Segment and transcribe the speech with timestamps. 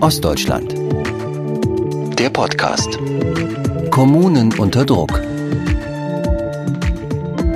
[0.00, 0.74] Ostdeutschland.
[2.18, 2.98] Der Podcast.
[3.90, 5.10] Kommunen unter Druck.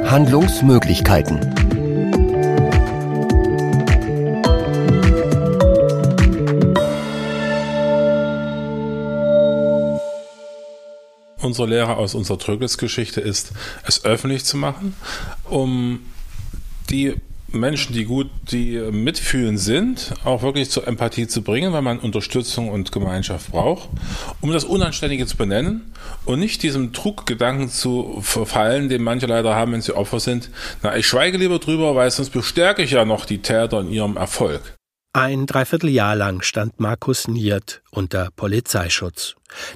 [0.05, 1.39] Handlungsmöglichkeiten.
[11.41, 13.53] Unsere Lehre aus unserer Trögelsgeschichte ist,
[13.87, 14.97] es öffentlich zu machen,
[15.45, 16.01] um
[16.91, 17.15] die
[17.53, 22.69] Menschen, die gut, die mitfühlen sind, auch wirklich zur Empathie zu bringen, weil man Unterstützung
[22.69, 23.89] und Gemeinschaft braucht,
[24.41, 25.93] um das Unanständige zu benennen
[26.25, 30.51] und nicht diesem Truggedanken zu verfallen, den manche leider haben, wenn sie Opfer sind.
[30.83, 34.17] Na, ich schweige lieber drüber, weil sonst bestärke ich ja noch die Täter in ihrem
[34.17, 34.75] Erfolg.
[35.15, 39.35] Ein Dreivierteljahr lang stand Markus Niert unter Polizeischutz.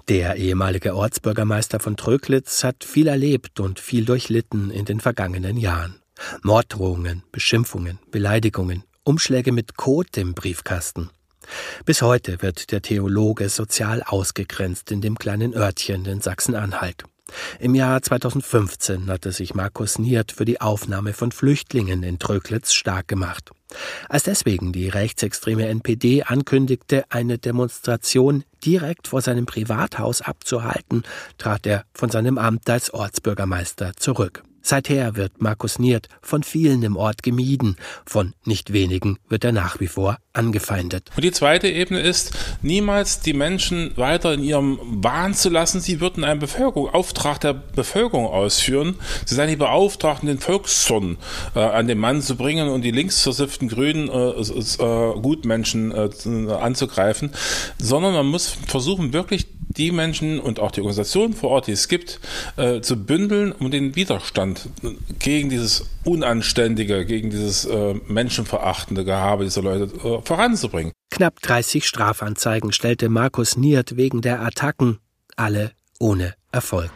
[0.08, 5.96] Der ehemalige Ortsbürgermeister von Tröglitz hat viel erlebt und viel durchlitten in den vergangenen Jahren.
[6.42, 11.10] Morddrohungen, Beschimpfungen, Beleidigungen, Umschläge mit Kot im Briefkasten.
[11.84, 17.04] Bis heute wird der Theologe sozial ausgegrenzt in dem kleinen Örtchen in Sachsen-Anhalt.
[17.58, 23.08] Im Jahr 2015 hatte sich Markus Niert für die Aufnahme von Flüchtlingen in Tröglitz stark
[23.08, 23.50] gemacht.
[24.08, 31.02] Als deswegen die rechtsextreme NPD ankündigte, eine Demonstration direkt vor seinem Privathaus abzuhalten,
[31.36, 34.44] trat er von seinem Amt als Ortsbürgermeister zurück.
[34.68, 39.78] Seither wird Markus Niert von vielen im Ort gemieden, von nicht wenigen wird er nach
[39.78, 41.08] wie vor angefeindet.
[41.14, 46.00] Und die zweite Ebene ist, niemals die Menschen weiter in ihrem Wahn zu lassen, sie
[46.00, 48.96] würden einen Bevölkerung, Auftrag der Bevölkerung ausführen.
[49.24, 51.16] Sie seien die Beauftragten, den Volkszorn
[51.54, 57.30] äh, an den Mann zu bringen und die linksversifften grünen äh, äh, Gutmenschen äh, anzugreifen,
[57.78, 61.88] sondern man muss versuchen, wirklich die Menschen und auch die Organisationen vor Ort, die es
[61.88, 62.20] gibt,
[62.56, 64.55] äh, zu bündeln, um den Widerstand
[65.18, 70.92] gegen dieses Unanständige, gegen dieses äh, menschenverachtende Gehabe dieser Leute äh, voranzubringen.
[71.10, 74.98] Knapp 30 Strafanzeigen stellte Markus Niert wegen der Attacken,
[75.36, 76.90] alle ohne Erfolg.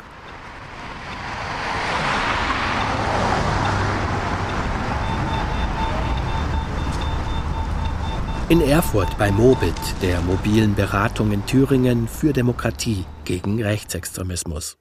[8.50, 9.72] In Erfurt bei Mobit,
[10.02, 14.79] der mobilen Beratung in Thüringen für Demokratie gegen Rechtsextremismus.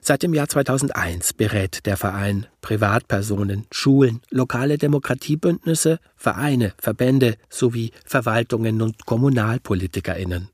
[0.00, 8.82] Seit dem Jahr 2001 berät der Verein Privatpersonen, Schulen, lokale Demokratiebündnisse, Vereine, Verbände sowie Verwaltungen
[8.82, 10.48] und KommunalpolitikerInnen.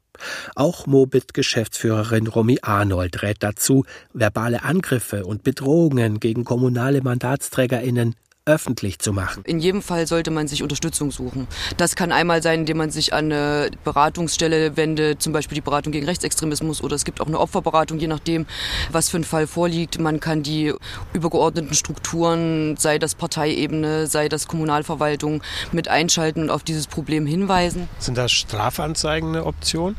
[0.54, 9.12] Auch Mobit-Geschäftsführerin Romy Arnold rät dazu, verbale Angriffe und Bedrohungen gegen kommunale MandatsträgerInnen öffentlich zu
[9.12, 9.44] machen.
[9.46, 11.46] In jedem Fall sollte man sich Unterstützung suchen.
[11.76, 15.92] Das kann einmal sein, indem man sich an eine Beratungsstelle wendet, zum Beispiel die Beratung
[15.92, 18.46] gegen Rechtsextremismus oder es gibt auch eine Opferberatung, je nachdem,
[18.90, 20.00] was für ein Fall vorliegt.
[20.00, 20.74] Man kann die
[21.12, 27.88] übergeordneten Strukturen, sei das Parteiebene, sei das Kommunalverwaltung, mit einschalten und auf dieses Problem hinweisen.
[27.98, 29.96] Sind da Strafanzeigen eine Option?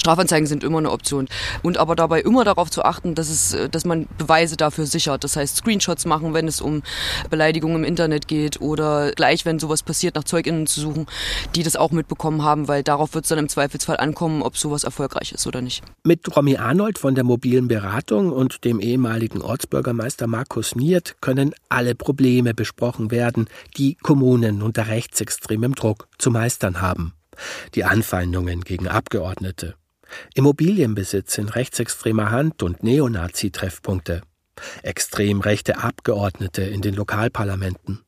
[0.00, 1.28] Strafanzeigen sind immer eine Option.
[1.62, 5.24] Und aber dabei immer darauf zu achten, dass, es, äh, dass man Beweise dafür sichert.
[5.24, 6.82] Das heißt, Screenshots machen, wenn es um
[7.30, 11.06] Beleidigungen im Internet geht oder gleich, wenn sowas passiert, nach ZeugInnen zu suchen,
[11.54, 14.84] die das auch mitbekommen haben, weil darauf wird es dann im Zweifelsfall ankommen, ob sowas
[14.84, 15.82] erfolgreich ist oder nicht.
[16.04, 21.94] Mit Romy Arnold von der mobilen Beratung und dem ehemaligen Ortsbürgermeister Markus Niert können alle
[21.94, 27.14] Probleme besprochen werden, die Kommunen unter rechtsextremem Druck zu meistern haben.
[27.74, 29.74] Die Anfeindungen gegen Abgeordnete,
[30.34, 34.22] Immobilienbesitz in rechtsextremer Hand und Neonazi-Treffpunkte,
[34.82, 38.04] extrem rechte Abgeordnete in den Lokalparlamenten,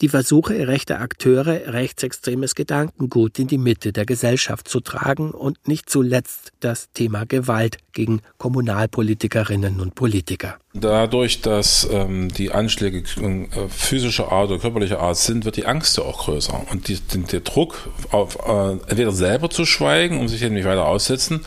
[0.00, 5.88] die Versuche rechter Akteure, rechtsextremes Gedankengut in die Mitte der Gesellschaft zu tragen und nicht
[5.88, 10.58] zuletzt das Thema Gewalt gegen Kommunalpolitikerinnen und Politiker.
[10.72, 15.98] Dadurch, dass ähm, die Anschläge äh, physischer Art oder körperlicher Art sind, wird die Angst
[15.98, 16.64] ja auch größer.
[16.70, 16.96] Und die,
[17.32, 21.40] der Druck, auf, äh, entweder selber zu schweigen, um sich eben nicht weiter aussetzen,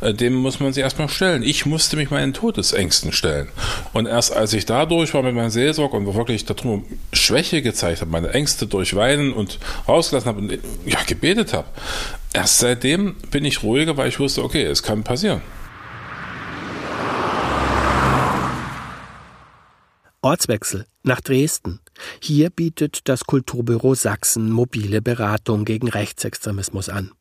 [0.00, 1.42] äh, dem muss man sich erstmal stellen.
[1.42, 3.48] Ich musste mich meinen Todesängsten stellen.
[3.92, 8.10] Und erst als ich dadurch war mit meinem Seelsorg und wirklich darum Schwäche gezeigt habe,
[8.10, 11.68] meine Ängste durchweinen und rausgelassen habe und ja, gebetet habe,
[12.32, 15.42] erst seitdem bin ich ruhiger, weil ich wusste, okay, es kann passieren.
[20.22, 21.80] Ortswechsel nach Dresden.
[22.20, 27.12] Hier bietet das Kulturbüro Sachsen mobile Beratung gegen Rechtsextremismus an.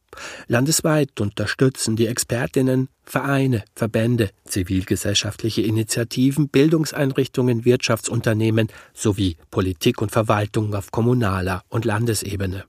[0.48, 10.92] Landesweit unterstützen die Expertinnen Vereine, Verbände, zivilgesellschaftliche Initiativen, Bildungseinrichtungen, Wirtschaftsunternehmen sowie Politik und Verwaltung auf
[10.92, 12.66] kommunaler und Landesebene.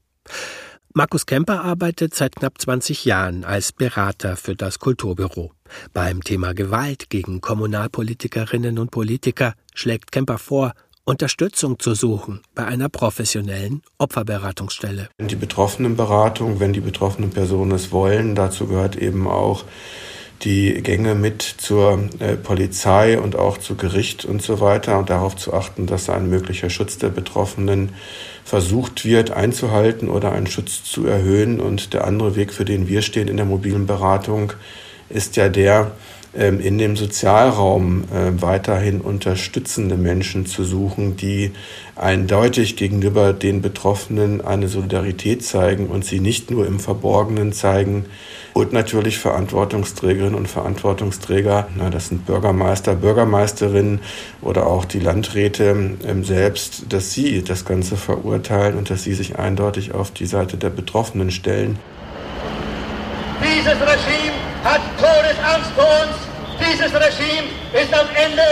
[0.93, 5.53] Markus Kemper arbeitet seit knapp 20 Jahren als Berater für das Kulturbüro.
[5.93, 10.73] Beim Thema Gewalt gegen Kommunalpolitikerinnen und Politiker schlägt Kemper vor,
[11.05, 15.09] Unterstützung zu suchen bei einer professionellen Opferberatungsstelle.
[15.19, 19.65] Die Betroffenenberatung, wenn die betroffenen Personen es wollen, dazu gehört eben auch
[20.43, 25.37] die Gänge mit zur äh, Polizei und auch zu Gericht und so weiter und darauf
[25.37, 27.91] zu achten, dass ein möglicher Schutz der Betroffenen
[28.45, 31.61] versucht wird einzuhalten oder einen Schutz zu erhöhen.
[31.61, 34.53] Und der andere Weg, für den wir stehen in der mobilen Beratung,
[35.09, 35.93] ist ja der,
[36.33, 41.51] in dem Sozialraum äh, weiterhin unterstützende Menschen zu suchen, die
[41.97, 48.05] eindeutig gegenüber den Betroffenen eine Solidarität zeigen und sie nicht nur im Verborgenen zeigen.
[48.53, 54.01] Und natürlich Verantwortungsträgerinnen und Verantwortungsträger, na, das sind Bürgermeister, Bürgermeisterinnen
[54.41, 59.39] oder auch die Landräte ähm, selbst, dass sie das Ganze verurteilen und dass sie sich
[59.39, 61.79] eindeutig auf die Seite der Betroffenen stellen.
[63.43, 66.17] Dieses Regime hat Todesangst vor uns.
[66.61, 68.43] Dieses Regime ist am Ende.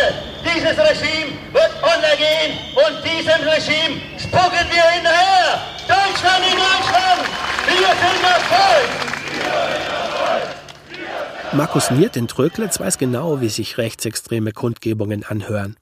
[0.45, 5.61] Dieses Regime wird untergehen und diesem Regime spucken wir hinterher.
[5.87, 7.23] Deutschland in Deutschland.
[7.67, 9.09] Wir sind Erfolg.
[11.53, 15.77] Markus Niert in Tröglitz weiß genau, wie sich rechtsextreme Kundgebungen anhören.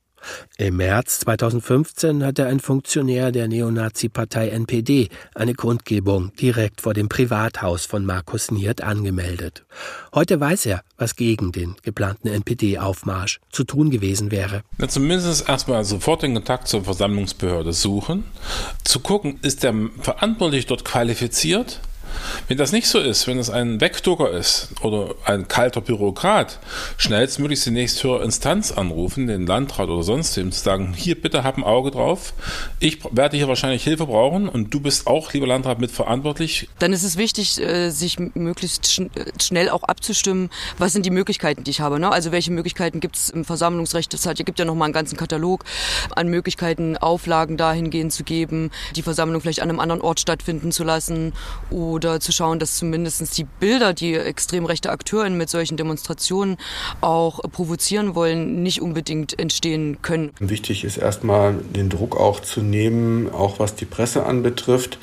[0.59, 7.87] Im März 2015 hatte ein Funktionär der Neonazi-Partei NPD eine Kundgebung direkt vor dem Privathaus
[7.87, 9.65] von Markus Niert angemeldet.
[10.15, 14.63] Heute weiß er, was gegen den geplanten NPD-Aufmarsch zu tun gewesen wäre.
[14.79, 18.25] Ja, zumindest erstmal sofort den Kontakt zur Versammlungsbehörde suchen,
[18.85, 21.81] zu gucken, ist der verantwortlich dort qualifiziert?
[22.49, 26.59] Wenn das nicht so ist, wenn es ein Wegducker ist oder ein kalter Bürokrat,
[26.97, 31.59] schnellstmöglichst die nächsthöhere Instanz anrufen, den Landrat oder sonst wem, zu sagen, hier bitte hab
[31.59, 32.35] ein Auge drauf,
[32.79, 36.69] ich werde hier wahrscheinlich Hilfe brauchen und du bist auch, lieber Landrat, mitverantwortlich.
[36.79, 39.03] Dann ist es wichtig, äh, sich möglichst
[39.41, 41.99] schnell auch abzustimmen, was sind die Möglichkeiten, die ich habe.
[41.99, 42.11] Ne?
[42.11, 44.15] Also welche Möglichkeiten gibt es im Versammlungsrecht?
[44.15, 45.65] Es gibt ja noch mal einen ganzen Katalog
[46.15, 50.85] an Möglichkeiten, Auflagen dahingehend zu geben, die Versammlung vielleicht an einem anderen Ort stattfinden zu
[50.85, 51.33] lassen
[51.71, 56.59] oder oder zu schauen, dass zumindest die Bilder, die extrem rechte Akteure mit solchen Demonstrationen
[57.01, 60.31] auch provozieren wollen, nicht unbedingt entstehen können.
[60.39, 64.99] Wichtig ist erstmal den Druck auch zu nehmen, auch was die Presse anbetrifft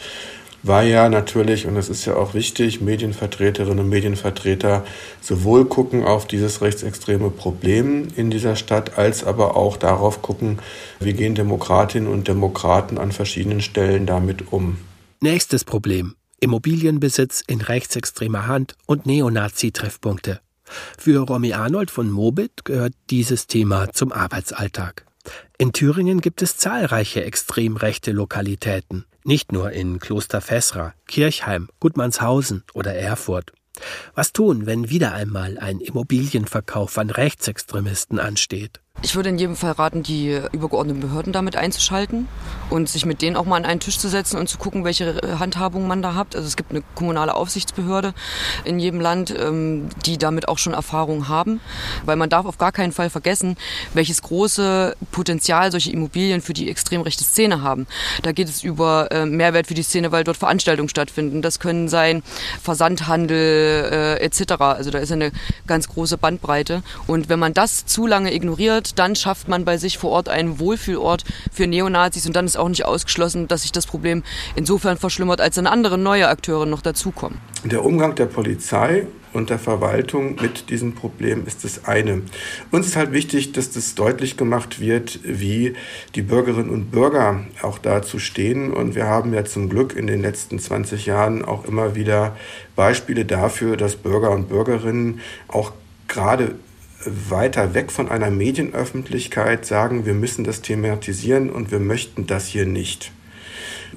[0.64, 4.86] war ja natürlich, und das ist ja auch wichtig, Medienvertreterinnen und Medienvertreter
[5.22, 10.60] sowohl gucken auf dieses rechtsextreme Problem in dieser Stadt, als aber auch darauf gucken,
[11.02, 14.78] wie gehen Demokratinnen und Demokraten an verschiedenen Stellen damit um.
[15.20, 16.16] Nächstes Problem.
[16.44, 20.42] Immobilienbesitz in rechtsextremer Hand und Neonazi-Treffpunkte.
[20.98, 25.06] Für Romy Arnold von Mobit gehört dieses Thema zum Arbeitsalltag.
[25.58, 32.64] In Thüringen gibt es zahlreiche extrem rechte Lokalitäten, nicht nur in Kloster Fessra, Kirchheim, Gudmannshausen
[32.74, 33.54] oder Erfurt.
[34.14, 38.82] Was tun, wenn wieder einmal ein Immobilienverkauf an Rechtsextremisten ansteht?
[39.14, 42.30] Ich würde in jedem Fall raten, die übergeordneten Behörden damit einzuschalten
[42.70, 45.38] und sich mit denen auch mal an einen Tisch zu setzen und zu gucken, welche
[45.38, 46.38] Handhabung man da hat.
[46.38, 48.14] Also es gibt eine kommunale Aufsichtsbehörde
[48.64, 51.60] in jedem Land, ähm, die damit auch schon Erfahrung haben,
[52.06, 53.58] weil man darf auf gar keinen Fall vergessen,
[53.94, 57.88] welches große Potenzial solche Immobilien für die extrem rechte Szene haben.
[58.22, 61.42] Da geht es über äh, Mehrwert für die Szene, weil dort Veranstaltungen stattfinden.
[61.42, 62.24] Das können sein
[62.64, 64.54] Versandhandel äh, etc.
[64.60, 65.34] Also da ist eine
[65.68, 66.84] ganz große Bandbreite.
[67.06, 70.30] Und wenn man das zu lange ignoriert, wird, dann schafft man bei sich vor Ort
[70.30, 74.24] einen Wohlfühlort für Neonazis und dann ist auch nicht ausgeschlossen, dass sich das Problem
[74.56, 77.40] insofern verschlimmert, als dann andere neue Akteure noch dazukommen.
[77.64, 82.22] Der Umgang der Polizei und der Verwaltung mit diesem Problem ist das eine.
[82.72, 85.74] Uns ist halt wichtig, dass das deutlich gemacht wird, wie
[86.14, 88.72] die Bürgerinnen und Bürger auch dazu stehen.
[88.72, 92.36] Und wir haben ja zum Glück in den letzten 20 Jahren auch immer wieder
[92.76, 95.72] Beispiele dafür, dass Bürger und Bürgerinnen auch
[96.08, 96.54] gerade
[97.06, 102.66] weiter weg von einer Medienöffentlichkeit sagen, wir müssen das thematisieren und wir möchten das hier
[102.66, 103.12] nicht.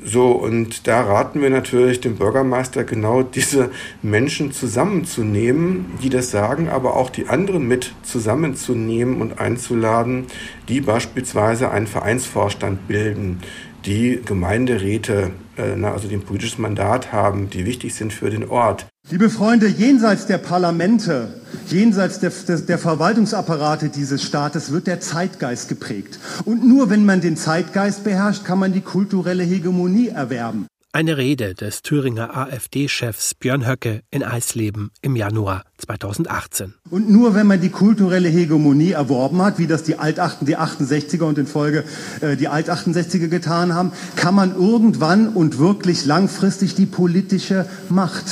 [0.05, 3.71] So, und da raten wir natürlich dem Bürgermeister genau diese
[4.03, 10.27] Menschen zusammenzunehmen, die das sagen, aber auch die anderen mit zusammenzunehmen und einzuladen,
[10.69, 13.41] die beispielsweise einen Vereinsvorstand bilden,
[13.87, 18.87] die Gemeinderäte, äh, also ein politisches Mandat haben, die wichtig sind für den Ort.
[19.09, 21.29] Liebe Freunde, jenseits der Parlamente,
[21.69, 26.19] jenseits der, der, der, Verwaltungsapparate dieses Staates wird der Zeitgeist geprägt.
[26.45, 30.67] Und nur wenn man den Zeitgeist beherrscht, kann man die kulturelle Hegemonie erwerben.
[30.97, 36.73] Eine Rede des Thüringer AfD-Chefs Björn Höcke in Eisleben im Januar 2018.
[36.89, 41.25] Und nur wenn man die kulturelle Hegemonie erworben hat, wie das die Alt-68 die 68er
[41.25, 41.85] und in Folge
[42.23, 48.25] äh, die Alt-68er getan haben, kann man irgendwann und wirklich langfristig die politische Macht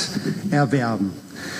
[0.49, 1.11] erwerben.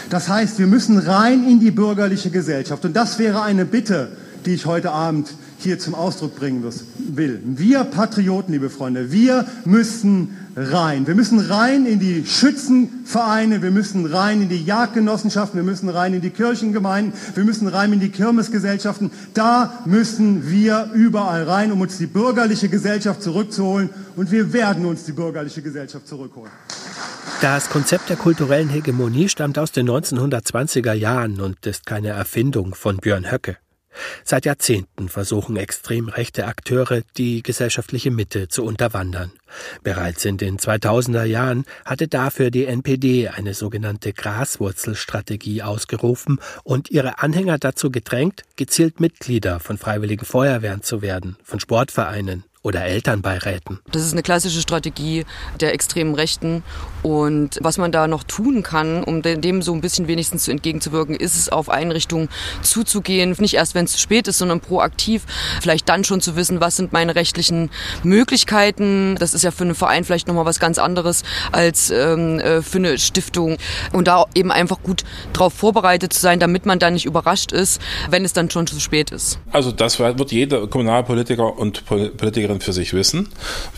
[0.10, 2.84] Das heißt, wir müssen rein in die bürgerliche Gesellschaft.
[2.84, 6.64] Und das wäre eine Bitte, die ich heute Abend hier zum Ausdruck bringen
[6.98, 7.42] will.
[7.44, 11.06] Wir Patrioten, liebe Freunde, wir müssen rein.
[11.08, 16.14] Wir müssen rein in die Schützenvereine, wir müssen rein in die Jagdgenossenschaften, wir müssen rein
[16.14, 19.12] in die Kirchengemeinden, wir müssen rein in die Kirmesgesellschaften.
[19.34, 23.90] Da müssen wir überall rein, um uns die bürgerliche Gesellschaft zurückzuholen.
[24.16, 26.52] Und wir werden uns die bürgerliche Gesellschaft zurückholen.
[27.42, 32.98] Das Konzept der kulturellen Hegemonie stammt aus den 1920er Jahren und ist keine Erfindung von
[32.98, 33.58] Björn Höcke.
[34.24, 39.32] Seit Jahrzehnten versuchen extrem rechte Akteure, die gesellschaftliche Mitte zu unterwandern.
[39.84, 47.20] Bereits in den 2000er Jahren hatte dafür die NPD eine sogenannte Graswurzelstrategie ausgerufen und ihre
[47.20, 53.80] Anhänger dazu gedrängt, gezielt Mitglieder von freiwilligen Feuerwehren zu werden, von Sportvereinen oder Elternbeiräten.
[53.92, 55.24] Das ist eine klassische Strategie
[55.62, 56.64] der extremen Rechten.
[57.04, 61.36] Und was man da noch tun kann, um dem so ein bisschen wenigstens entgegenzuwirken, ist
[61.36, 62.28] es auf Einrichtungen
[62.64, 63.36] zuzugehen.
[63.38, 65.26] Nicht erst, wenn es zu spät ist, sondern proaktiv.
[65.62, 67.70] Vielleicht dann schon zu wissen, was sind meine rechtlichen
[68.02, 69.16] Möglichkeiten.
[69.20, 72.80] Das ist ja für einen Verein vielleicht nochmal was ganz anderes als ähm, äh, für
[72.80, 73.58] eine Stiftung.
[73.94, 75.04] Und da eben einfach gut
[75.34, 77.80] darauf vorbereitet zu sein, damit man da nicht überrascht ist,
[78.10, 79.38] wenn es dann schon zu spät ist.
[79.52, 83.30] Also das wird jeder Kommunalpolitiker und Politikerin Bürgerinnen für sich wissen.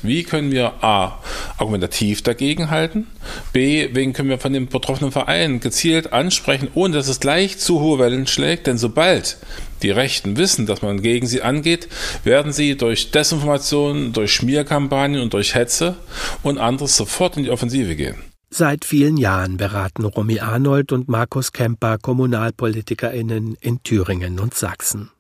[0.01, 1.19] Wie können wir A,
[1.57, 3.07] argumentativ dagegenhalten?
[3.53, 7.79] B, wen können wir von dem betroffenen Verein gezielt ansprechen, ohne dass es gleich zu
[7.79, 8.67] hohe Wellen schlägt?
[8.67, 9.37] Denn sobald
[9.81, 11.87] die Rechten wissen, dass man gegen sie angeht,
[12.23, 15.95] werden sie durch Desinformation, durch Schmierkampagnen und durch Hetze
[16.43, 18.23] und anderes sofort in die Offensive gehen.
[18.49, 25.11] Seit vielen Jahren beraten Romy Arnold und Markus Kemper KommunalpolitikerInnen in Thüringen und Sachsen.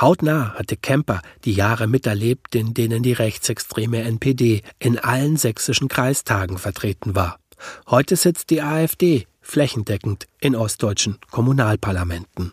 [0.00, 6.58] Hautnah hatte Kemper die Jahre miterlebt, in denen die rechtsextreme NPD in allen sächsischen Kreistagen
[6.58, 7.38] vertreten war.
[7.88, 12.52] Heute sitzt die AfD flächendeckend in ostdeutschen Kommunalparlamenten.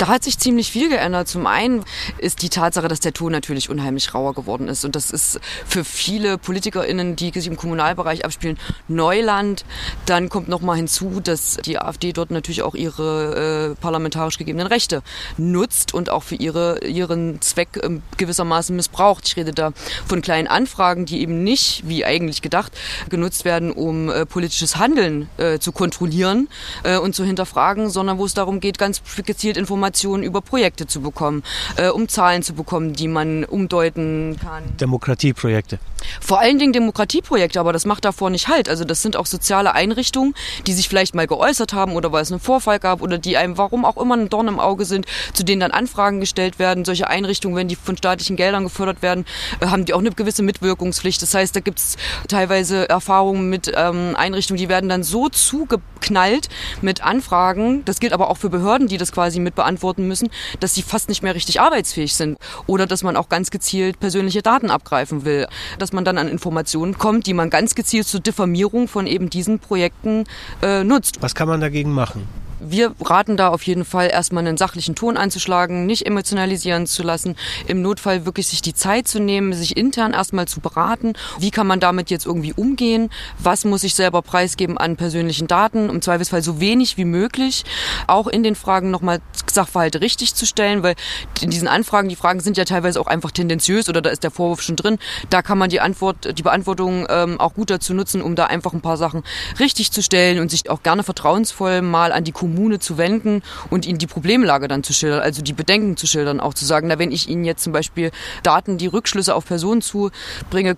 [0.00, 1.28] Da hat sich ziemlich viel geändert.
[1.28, 1.84] Zum einen
[2.16, 4.86] ist die Tatsache, dass der Ton natürlich unheimlich rauer geworden ist.
[4.86, 8.58] Und das ist für viele PolitikerInnen, die sich im Kommunalbereich abspielen,
[8.88, 9.66] Neuland.
[10.06, 14.66] Dann kommt noch mal hinzu, dass die AfD dort natürlich auch ihre äh, parlamentarisch gegebenen
[14.66, 15.02] Rechte
[15.36, 19.28] nutzt und auch für ihre, ihren Zweck äh, gewissermaßen missbraucht.
[19.28, 19.72] Ich rede da
[20.06, 22.72] von kleinen Anfragen, die eben nicht, wie eigentlich gedacht,
[23.10, 26.48] genutzt werden, um äh, politisches Handeln äh, zu kontrollieren
[26.84, 30.86] äh, und zu hinterfragen, sondern wo es darum geht, ganz gezielt Informationen Informationen über Projekte
[30.88, 31.44] zu bekommen,
[31.76, 34.64] äh, um Zahlen zu bekommen, die man umdeuten kann.
[34.80, 35.78] Demokratieprojekte.
[36.20, 38.68] Vor allen Dingen Demokratieprojekte, aber das macht davor nicht halt.
[38.68, 40.34] Also das sind auch soziale Einrichtungen,
[40.66, 43.58] die sich vielleicht mal geäußert haben oder weil es einen Vorfall gab oder die einem
[43.58, 46.84] warum auch immer ein Dorn im Auge sind, zu denen dann Anfragen gestellt werden.
[46.84, 49.24] Solche Einrichtungen, wenn die von staatlichen Geldern gefördert werden,
[49.60, 51.22] äh, haben die auch eine gewisse Mitwirkungspflicht.
[51.22, 51.96] Das heißt, da gibt es
[52.28, 56.48] teilweise Erfahrungen mit ähm, Einrichtungen, die werden dann so zugeknallt
[56.80, 57.84] mit Anfragen.
[57.84, 61.10] Das gilt aber auch für Behörden, die das quasi mit beantworten müssen, dass sie fast
[61.10, 62.38] nicht mehr richtig arbeitsfähig sind.
[62.66, 65.46] Oder dass man auch ganz gezielt persönliche Daten abgreifen will.
[65.78, 69.28] Das dass man dann an Informationen kommt, die man ganz gezielt zur Diffamierung von eben
[69.28, 70.22] diesen Projekten
[70.62, 71.20] äh, nutzt.
[71.20, 72.28] Was kann man dagegen machen?
[72.60, 77.36] Wir raten da auf jeden Fall erstmal einen sachlichen Ton einzuschlagen, nicht emotionalisieren zu lassen,
[77.66, 81.14] im Notfall wirklich sich die Zeit zu nehmen, sich intern erstmal zu beraten.
[81.38, 83.10] Wie kann man damit jetzt irgendwie umgehen?
[83.38, 85.88] Was muss ich selber preisgeben an persönlichen Daten?
[85.88, 87.64] Im Zweifelsfall so wenig wie möglich.
[88.06, 90.94] Auch in den Fragen nochmal Sachverhalte richtig zu stellen, weil
[91.40, 94.30] in diesen Anfragen, die Fragen sind ja teilweise auch einfach tendenziös oder da ist der
[94.30, 94.98] Vorwurf schon drin.
[95.30, 98.72] Da kann man die Antwort, die Beantwortung ähm, auch gut dazu nutzen, um da einfach
[98.72, 99.22] ein paar Sachen
[99.58, 103.42] richtig zu stellen und sich auch gerne vertrauensvoll mal an die Kommune Kommune zu wenden
[103.70, 106.88] und ihnen die Problemlage dann zu schildern, also die Bedenken zu schildern, auch zu sagen,
[106.88, 108.10] na, wenn ich Ihnen jetzt zum Beispiel
[108.42, 110.76] Daten, die Rückschlüsse auf Personen zubringe,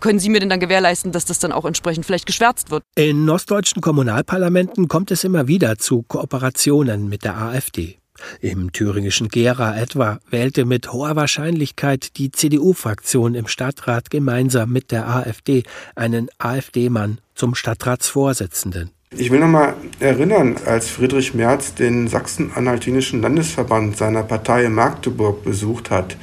[0.00, 2.82] können Sie mir denn dann gewährleisten, dass das dann auch entsprechend vielleicht geschwärzt wird?
[2.94, 7.98] In ostdeutschen Kommunalparlamenten kommt es immer wieder zu Kooperationen mit der AfD.
[8.40, 15.08] Im thüringischen Gera etwa wählte mit hoher Wahrscheinlichkeit die CDU-Fraktion im Stadtrat gemeinsam mit der
[15.08, 15.62] AfD
[15.94, 18.90] einen AfD-Mann zum Stadtratsvorsitzenden.
[19.16, 25.90] Ich will nochmal erinnern, als Friedrich Merz den Sachsen-Anhaltinischen Landesverband seiner Partei in Magdeburg besucht
[25.90, 26.18] hat.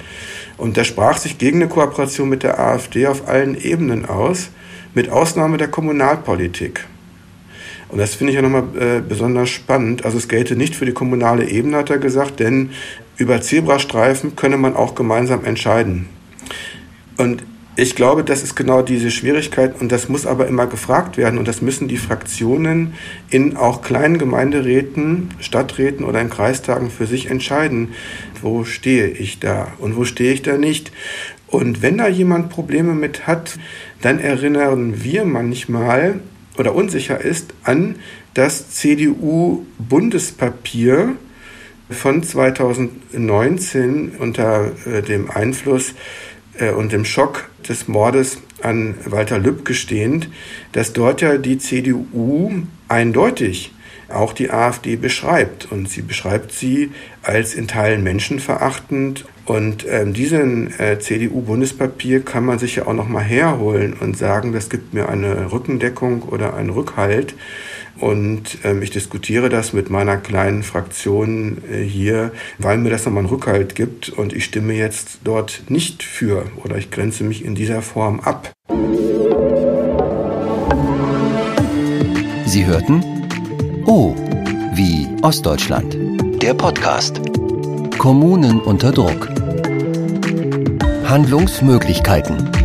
[0.58, 4.50] Und der sprach sich gegen eine Kooperation mit der AfD auf allen Ebenen aus,
[4.94, 6.86] mit Ausnahme der Kommunalpolitik.
[7.90, 10.06] Und das finde ich ja nochmal äh, besonders spannend.
[10.06, 12.70] Also es gelte nicht für die kommunale Ebene, hat er gesagt, denn
[13.18, 16.08] über Zebrastreifen könne man auch gemeinsam entscheiden.
[17.18, 17.44] Und
[17.78, 21.46] ich glaube, das ist genau diese Schwierigkeit und das muss aber immer gefragt werden und
[21.48, 22.94] das müssen die Fraktionen
[23.30, 27.90] in auch kleinen Gemeinderäten, Stadträten oder in Kreistagen für sich entscheiden.
[28.42, 30.94] Wo stehe ich da und wo stehe ich da nicht?
[31.48, 33.60] Und wenn da jemand Probleme mit hat,
[34.02, 36.22] dann erinnern wir manchmal
[36.58, 37.96] oder unsicher ist an
[38.34, 41.18] das CDU-Bundespapier
[41.90, 45.94] von 2019 unter äh, dem Einfluss
[46.78, 50.30] und dem Schock des Mordes an Walter Lübcke stehend,
[50.72, 52.52] dass dort ja die CDU
[52.88, 53.72] eindeutig
[54.10, 55.72] auch die AfD beschreibt.
[55.72, 56.92] Und sie beschreibt sie
[57.24, 59.26] als in Teilen menschenverachtend.
[59.46, 64.54] Und ähm, diesen äh, CDU-Bundespapier kann man sich ja auch noch mal herholen und sagen,
[64.54, 67.36] das gibt mir eine Rückendeckung oder einen Rückhalt.
[68.00, 73.24] Und ähm, ich diskutiere das mit meiner kleinen Fraktion äh, hier, weil mir das nochmal
[73.24, 74.10] einen Rückhalt gibt.
[74.10, 78.52] Und ich stimme jetzt dort nicht für oder ich grenze mich in dieser Form ab.
[82.46, 83.04] Sie hörten
[83.86, 84.16] O
[84.74, 85.98] wie Ostdeutschland.
[86.42, 87.22] Der Podcast.
[87.98, 89.30] Kommunen unter Druck.
[91.06, 92.65] Handlungsmöglichkeiten.